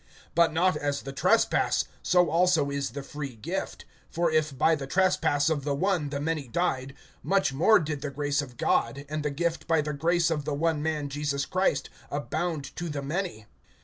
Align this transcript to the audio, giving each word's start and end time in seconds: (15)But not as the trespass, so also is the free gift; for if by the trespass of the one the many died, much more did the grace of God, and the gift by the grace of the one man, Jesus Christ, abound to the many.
(15)But 0.35 0.51
not 0.51 0.75
as 0.77 1.03
the 1.03 1.13
trespass, 1.13 1.85
so 2.01 2.31
also 2.31 2.71
is 2.71 2.89
the 2.93 3.03
free 3.03 3.35
gift; 3.35 3.85
for 4.09 4.31
if 4.31 4.57
by 4.57 4.73
the 4.73 4.87
trespass 4.87 5.47
of 5.47 5.63
the 5.63 5.75
one 5.75 6.09
the 6.09 6.19
many 6.19 6.47
died, 6.47 6.95
much 7.21 7.53
more 7.53 7.77
did 7.77 8.01
the 8.01 8.09
grace 8.09 8.41
of 8.41 8.57
God, 8.57 9.05
and 9.09 9.21
the 9.21 9.29
gift 9.29 9.67
by 9.67 9.79
the 9.79 9.93
grace 9.93 10.31
of 10.31 10.43
the 10.43 10.55
one 10.55 10.81
man, 10.81 11.07
Jesus 11.07 11.45
Christ, 11.45 11.91
abound 12.09 12.75
to 12.77 12.89
the 12.89 13.03
many. 13.03 13.45